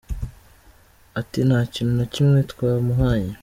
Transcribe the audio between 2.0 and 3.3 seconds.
kimwe twamuhaye….